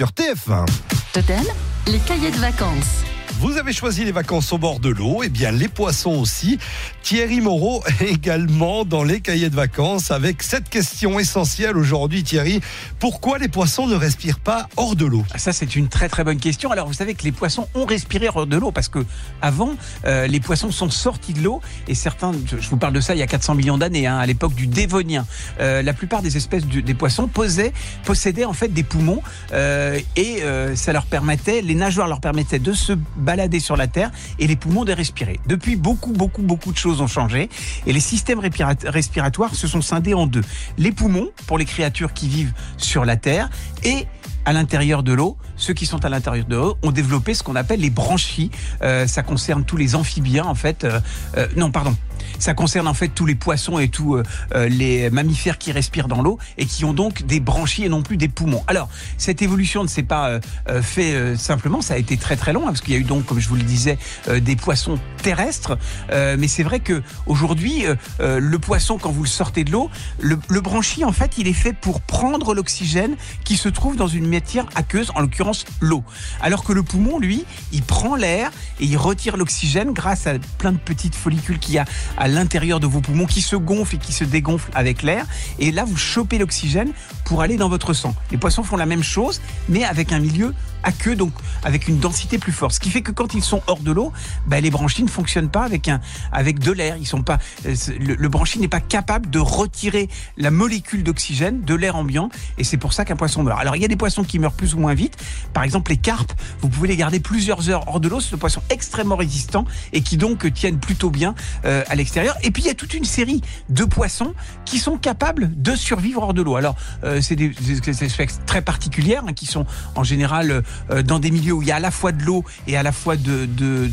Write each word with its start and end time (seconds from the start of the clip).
sur 0.00 0.12
TF1. 0.12 0.64
Totem, 1.12 1.44
les 1.86 1.98
cahiers 1.98 2.30
de 2.30 2.38
vacances. 2.38 3.04
Vous 3.40 3.56
avez 3.56 3.72
choisi 3.72 4.04
les 4.04 4.12
vacances 4.12 4.52
au 4.52 4.58
bord 4.58 4.80
de 4.80 4.90
l'eau, 4.90 5.22
et 5.22 5.30
bien 5.30 5.50
les 5.50 5.68
poissons 5.68 6.20
aussi. 6.20 6.58
Thierry 7.02 7.40
Moreau 7.40 7.82
également 8.06 8.84
dans 8.84 9.02
les 9.02 9.22
cahiers 9.22 9.48
de 9.48 9.56
vacances 9.56 10.10
avec 10.10 10.42
cette 10.42 10.68
question 10.68 11.18
essentielle 11.18 11.78
aujourd'hui 11.78 12.22
Thierry. 12.22 12.60
Pourquoi 12.98 13.38
les 13.38 13.48
poissons 13.48 13.86
ne 13.86 13.94
respirent 13.94 14.40
pas 14.40 14.68
hors 14.76 14.94
de 14.94 15.06
l'eau? 15.06 15.24
Ça, 15.36 15.54
c'est 15.54 15.74
une 15.74 15.88
très 15.88 16.10
très 16.10 16.22
bonne 16.22 16.36
question. 16.36 16.70
Alors, 16.70 16.86
vous 16.86 16.92
savez 16.92 17.14
que 17.14 17.22
les 17.24 17.32
poissons 17.32 17.66
ont 17.74 17.86
respiré 17.86 18.28
hors 18.28 18.46
de 18.46 18.58
l'eau 18.58 18.72
parce 18.72 18.90
que 18.90 19.06
avant, 19.40 19.70
euh, 20.04 20.26
les 20.26 20.40
poissons 20.40 20.70
sont 20.70 20.90
sortis 20.90 21.32
de 21.32 21.40
l'eau 21.40 21.62
et 21.88 21.94
certains, 21.94 22.32
je 22.46 22.68
vous 22.68 22.76
parle 22.76 22.92
de 22.92 23.00
ça 23.00 23.14
il 23.14 23.20
y 23.20 23.22
a 23.22 23.26
400 23.26 23.54
millions 23.54 23.78
d'années, 23.78 24.06
hein, 24.06 24.18
à 24.18 24.26
l'époque 24.26 24.54
du 24.54 24.66
Dévonien. 24.66 25.24
Euh, 25.60 25.80
la 25.80 25.94
plupart 25.94 26.20
des 26.20 26.36
espèces 26.36 26.66
des 26.66 26.94
poissons 26.94 27.26
posaient, 27.26 27.72
possédaient 28.04 28.44
en 28.44 28.52
fait 28.52 28.68
des 28.68 28.82
poumons 28.82 29.22
euh, 29.54 29.98
et 30.16 30.42
ça 30.74 30.92
leur 30.92 31.06
permettait, 31.06 31.62
les 31.62 31.74
nageoires 31.74 32.06
leur 32.06 32.20
permettaient 32.20 32.58
de 32.58 32.74
se 32.74 32.92
balader 33.30 33.60
sur 33.60 33.76
la 33.76 33.86
terre 33.86 34.10
et 34.40 34.46
les 34.48 34.56
poumons 34.56 34.84
de 34.84 34.92
respirer. 34.92 35.38
Depuis, 35.46 35.76
beaucoup 35.76 36.12
beaucoup 36.12 36.42
beaucoup 36.42 36.72
de 36.72 36.76
choses 36.84 37.00
ont 37.00 37.06
changé 37.18 37.48
et 37.86 37.92
les 37.92 38.00
systèmes 38.12 38.40
respirat- 38.40 38.88
respiratoires 38.88 39.54
se 39.54 39.66
sont 39.68 39.82
scindés 39.82 40.14
en 40.14 40.26
deux. 40.26 40.42
Les 40.78 40.90
poumons 40.90 41.28
pour 41.46 41.56
les 41.58 41.64
créatures 41.64 42.12
qui 42.12 42.26
vivent 42.28 42.52
sur 42.76 43.04
la 43.04 43.16
terre 43.16 43.48
et 43.84 44.06
à 44.46 44.52
l'intérieur 44.52 45.02
de 45.02 45.12
l'eau, 45.12 45.36
ceux 45.56 45.74
qui 45.74 45.86
sont 45.86 46.04
à 46.04 46.08
l'intérieur 46.08 46.46
de 46.46 46.56
l'eau 46.56 46.76
ont 46.82 46.90
développé 46.90 47.34
ce 47.34 47.42
qu'on 47.44 47.56
appelle 47.56 47.80
les 47.80 47.90
branchies. 47.90 48.50
Euh, 48.82 49.06
ça 49.06 49.22
concerne 49.22 49.64
tous 49.64 49.76
les 49.76 49.94
amphibiens 49.94 50.46
en 50.46 50.54
fait. 50.56 50.82
Euh, 50.82 50.98
euh, 51.36 51.46
non, 51.56 51.70
pardon. 51.70 51.94
Ça 52.38 52.54
concerne 52.54 52.88
en 52.88 52.94
fait 52.94 53.08
tous 53.08 53.26
les 53.26 53.34
poissons 53.34 53.78
et 53.78 53.88
tous 53.88 54.16
euh, 54.16 54.22
euh, 54.54 54.68
les 54.68 55.10
mammifères 55.10 55.58
qui 55.58 55.72
respirent 55.72 56.08
dans 56.08 56.22
l'eau 56.22 56.38
et 56.58 56.66
qui 56.66 56.84
ont 56.84 56.92
donc 56.92 57.22
des 57.22 57.40
branchies 57.40 57.84
et 57.84 57.88
non 57.88 58.02
plus 58.02 58.16
des 58.16 58.28
poumons. 58.28 58.62
Alors, 58.66 58.88
cette 59.18 59.42
évolution 59.42 59.82
ne 59.82 59.88
s'est 59.88 60.02
pas 60.02 60.28
euh, 60.28 60.40
euh, 60.68 60.82
fait 60.82 61.14
euh, 61.14 61.36
simplement, 61.36 61.82
ça 61.82 61.94
a 61.94 61.96
été 61.96 62.16
très 62.16 62.36
très 62.36 62.52
long 62.52 62.62
hein, 62.62 62.68
parce 62.68 62.80
qu'il 62.80 62.94
y 62.94 62.96
a 62.96 63.00
eu 63.00 63.04
donc, 63.04 63.26
comme 63.26 63.40
je 63.40 63.48
vous 63.48 63.56
le 63.56 63.62
disais, 63.62 63.98
euh, 64.28 64.40
des 64.40 64.56
poissons 64.56 64.98
terrestres. 65.22 65.76
Mais 66.10 66.48
c'est 66.48 66.62
vrai 66.62 66.80
que 66.80 67.02
aujourd'hui, 67.26 67.84
le 68.18 68.58
poisson, 68.58 68.98
quand 68.98 69.10
vous 69.10 69.22
le 69.22 69.28
sortez 69.28 69.64
de 69.64 69.70
l'eau, 69.70 69.90
le, 70.20 70.38
le 70.48 70.60
branchie 70.60 71.04
en 71.04 71.12
fait, 71.12 71.38
il 71.38 71.46
est 71.46 71.52
fait 71.52 71.72
pour 71.72 72.00
prendre 72.00 72.54
l'oxygène 72.54 73.16
qui 73.44 73.56
se 73.56 73.68
trouve 73.68 73.96
dans 73.96 74.08
une 74.08 74.26
matière 74.26 74.66
aqueuse, 74.74 75.10
en 75.14 75.20
l'occurrence 75.20 75.64
l'eau. 75.80 76.02
Alors 76.40 76.64
que 76.64 76.72
le 76.72 76.82
poumon, 76.82 77.18
lui, 77.18 77.44
il 77.72 77.82
prend 77.82 78.16
l'air 78.16 78.50
et 78.80 78.86
il 78.86 78.96
retire 78.96 79.36
l'oxygène 79.36 79.92
grâce 79.92 80.26
à 80.26 80.34
plein 80.58 80.72
de 80.72 80.78
petites 80.78 81.14
follicules 81.14 81.58
qu'il 81.58 81.74
y 81.74 81.78
a 81.78 81.84
à 82.16 82.28
l'intérieur 82.28 82.80
de 82.80 82.86
vos 82.86 83.00
poumons 83.00 83.26
qui 83.26 83.40
se 83.40 83.56
gonflent 83.56 83.96
et 83.96 83.98
qui 83.98 84.12
se 84.12 84.24
dégonflent 84.24 84.70
avec 84.74 85.02
l'air. 85.02 85.26
Et 85.58 85.72
là, 85.72 85.84
vous 85.84 85.96
chopez 85.96 86.38
l'oxygène 86.38 86.92
pour 87.24 87.42
aller 87.42 87.56
dans 87.56 87.68
votre 87.68 87.92
sang. 87.92 88.14
Les 88.30 88.38
poissons 88.38 88.62
font 88.62 88.76
la 88.76 88.86
même 88.86 89.02
chose, 89.02 89.40
mais 89.68 89.84
avec 89.84 90.12
un 90.12 90.18
milieu 90.18 90.54
aqueux, 90.82 91.16
donc 91.16 91.32
avec 91.64 91.88
une 91.88 91.98
densité 91.98 92.38
plus 92.38 92.52
forte. 92.52 92.72
Ce 92.74 92.80
qui 92.80 92.90
fait 92.90 93.02
que 93.02 93.12
quand 93.12 93.34
ils 93.34 93.42
sont 93.42 93.62
hors 93.66 93.80
de 93.80 93.92
l'eau, 93.92 94.12
bah, 94.46 94.60
les 94.60 94.70
branchies 94.70 95.02
ne 95.02 95.08
fonctionnent 95.08 95.50
pas 95.50 95.64
avec 95.64 95.88
un 95.88 96.00
avec 96.32 96.58
de 96.58 96.72
l'air. 96.72 96.96
Ils 96.96 97.06
sont 97.06 97.22
pas 97.22 97.38
euh, 97.66 97.74
le, 97.98 98.14
le 98.14 98.28
branchie 98.28 98.58
n'est 98.58 98.68
pas 98.68 98.80
capable 98.80 99.30
de 99.30 99.38
retirer 99.38 100.08
la 100.36 100.50
molécule 100.50 101.02
d'oxygène 101.02 101.62
de 101.62 101.74
l'air 101.74 101.96
ambiant, 101.96 102.30
et 102.58 102.64
c'est 102.64 102.76
pour 102.76 102.92
ça 102.92 103.04
qu'un 103.04 103.16
poisson 103.16 103.42
meurt. 103.42 103.60
Alors 103.60 103.76
il 103.76 103.82
y 103.82 103.84
a 103.84 103.88
des 103.88 103.96
poissons 103.96 104.24
qui 104.24 104.38
meurent 104.38 104.52
plus 104.52 104.74
ou 104.74 104.78
moins 104.78 104.94
vite. 104.94 105.16
Par 105.52 105.62
exemple, 105.64 105.90
les 105.90 105.96
carpes, 105.96 106.32
vous 106.60 106.68
pouvez 106.68 106.88
les 106.88 106.96
garder 106.96 107.20
plusieurs 107.20 107.68
heures 107.68 107.84
hors 107.88 108.00
de 108.00 108.08
l'eau. 108.08 108.20
C'est 108.20 108.32
des 108.32 108.36
poissons 108.36 108.62
extrêmement 108.70 109.16
résistants 109.16 109.64
et 109.92 110.02
qui 110.02 110.16
donc 110.16 110.52
tiennent 110.52 110.78
plutôt 110.78 111.10
bien 111.10 111.34
euh, 111.64 111.82
à 111.88 111.94
l'extérieur. 111.94 112.36
Et 112.42 112.50
puis 112.50 112.62
il 112.62 112.66
y 112.66 112.70
a 112.70 112.74
toute 112.74 112.94
une 112.94 113.04
série 113.04 113.40
de 113.68 113.84
poissons 113.84 114.34
qui 114.64 114.78
sont 114.78 114.96
capables 114.98 115.50
de 115.60 115.74
survivre 115.74 116.22
hors 116.22 116.34
de 116.34 116.42
l'eau. 116.42 116.56
Alors 116.56 116.76
euh, 117.04 117.20
c'est 117.20 117.36
des, 117.36 117.48
des- 117.50 118.04
espèces 118.04 118.40
très 118.46 118.62
particulières 118.62 119.24
hein, 119.26 119.32
qui 119.32 119.46
sont 119.46 119.66
en 119.94 120.04
général 120.04 120.50
euh, 120.50 120.62
dans 121.04 121.18
des 121.18 121.30
milieux 121.30 121.52
où 121.52 121.62
il 121.62 121.68
y 121.68 121.72
a 121.72 121.76
à 121.76 121.80
la 121.80 121.90
fois 121.90 122.12
de 122.12 122.22
l'eau 122.22 122.44
et 122.66 122.76
à 122.76 122.82
la 122.82 122.92
fois 122.92 123.16
de, 123.16 123.46
de, 123.46 123.88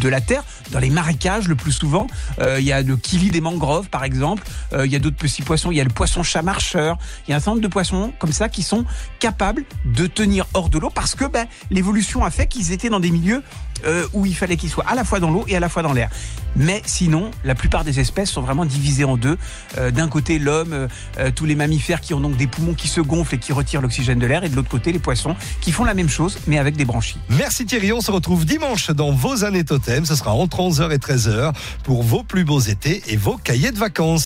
de, 0.00 0.08
la 0.08 0.20
terre. 0.20 0.44
Dans 0.70 0.78
les 0.78 0.90
marécages, 0.90 1.48
le 1.48 1.54
plus 1.54 1.72
souvent, 1.72 2.06
euh, 2.40 2.58
il 2.60 2.66
y 2.66 2.72
a 2.72 2.82
le 2.82 2.96
kili 2.96 3.30
des 3.30 3.40
mangroves, 3.40 3.88
par 3.88 4.04
exemple. 4.04 4.42
Euh, 4.72 4.86
il 4.86 4.92
y 4.92 4.96
a 4.96 4.98
d'autres 4.98 5.16
petits 5.16 5.42
poissons. 5.42 5.70
Il 5.70 5.76
y 5.76 5.80
a 5.80 5.84
le 5.84 5.90
poisson 5.90 6.22
chat 6.22 6.42
marcheur. 6.42 6.98
Il 7.26 7.30
y 7.30 7.34
a 7.34 7.36
un 7.36 7.40
certain 7.40 7.52
nombre 7.52 7.62
de 7.62 7.68
poissons 7.68 8.12
comme 8.18 8.32
ça 8.32 8.48
qui 8.48 8.62
sont 8.62 8.84
capables 9.18 9.64
de 9.84 10.06
tenir 10.06 10.46
hors 10.54 10.68
de 10.68 10.78
l'eau 10.78 10.90
parce 10.90 11.14
que 11.14 11.24
ben, 11.24 11.46
l'évolution 11.70 12.24
a 12.24 12.30
fait 12.30 12.46
qu'ils 12.46 12.72
étaient 12.72 12.90
dans 12.90 13.00
des 13.00 13.10
milieux 13.10 13.42
euh, 13.84 14.06
où 14.12 14.26
il 14.26 14.34
fallait 14.34 14.56
qu'ils 14.56 14.70
soient 14.70 14.86
à 14.88 14.94
la 14.94 15.04
fois 15.04 15.20
dans 15.20 15.30
l'eau 15.30 15.44
et 15.48 15.56
à 15.56 15.60
la 15.60 15.68
fois 15.68 15.82
dans 15.82 15.92
l'air. 15.92 16.10
Mais 16.56 16.80
sinon, 16.86 17.30
la 17.44 17.54
plupart 17.54 17.84
des 17.84 18.00
espèces 18.00 18.30
sont 18.30 18.40
vraiment 18.40 18.64
divisées 18.64 19.04
en 19.04 19.16
deux. 19.16 19.36
Euh, 19.76 19.90
D'un 19.90 20.08
côté, 20.08 20.38
l'homme, 20.38 20.72
euh, 20.72 20.88
euh, 21.18 21.30
tous 21.30 21.44
les 21.44 21.54
mammifères 21.54 22.00
qui 22.00 22.14
ont 22.14 22.20
donc 22.20 22.36
des 22.36 22.46
poumons 22.46 22.72
qui 22.72 22.88
se 22.88 23.00
gonflent 23.00 23.34
et 23.34 23.38
qui 23.38 23.52
retirent 23.52 23.82
l'oxygène 23.82 24.18
de 24.18 24.26
l'air, 24.26 24.42
et 24.42 24.48
de 24.48 24.56
l'autre 24.56 24.70
côté, 24.70 24.92
les 24.92 24.98
poissons 24.98 25.36
qui 25.60 25.70
font 25.70 25.84
la 25.84 25.94
chose, 26.08 26.38
mais 26.46 26.58
avec 26.58 26.76
des 26.76 26.84
branchies. 26.84 27.18
Merci 27.30 27.66
Thierry, 27.66 27.92
on 27.92 28.00
se 28.00 28.10
retrouve 28.10 28.44
dimanche 28.44 28.90
dans 28.90 29.12
vos 29.12 29.44
années 29.44 29.64
totem. 29.64 30.04
Ce 30.04 30.14
sera 30.14 30.32
entre 30.32 30.58
11h 30.58 30.92
et 30.92 30.98
13h 30.98 31.52
pour 31.84 32.02
vos 32.02 32.22
plus 32.22 32.44
beaux 32.44 32.60
étés 32.60 33.02
et 33.08 33.16
vos 33.16 33.36
cahiers 33.36 33.72
de 33.72 33.78
vacances. 33.78 34.06